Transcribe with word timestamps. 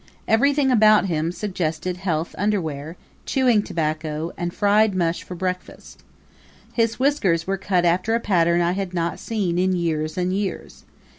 Everything 0.27 0.71
about 0.71 1.05
him 1.05 1.31
suggested 1.31 1.97
health 1.97 2.33
underwear, 2.35 2.97
chewing 3.27 3.61
tobacco 3.61 4.31
and 4.35 4.51
fried 4.51 4.95
mush 4.95 5.21
for 5.21 5.35
breakfast. 5.35 6.01
His 6.73 6.97
whiskers 6.97 7.45
were 7.45 7.57
cut 7.57 7.85
after 7.85 8.15
a 8.15 8.19
pattern 8.19 8.61
I 8.61 8.71
had 8.71 8.95
not 8.95 9.19
seen 9.19 9.59
in 9.59 9.73
years 9.75 10.17
and 10.17 10.33
years. 10.33 10.85